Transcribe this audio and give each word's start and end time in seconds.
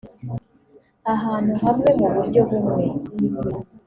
ahantu 1.13 1.51
hamwe 1.63 1.89
mu 1.99 2.07
buryo 2.15 2.41
bumwe 2.49 2.85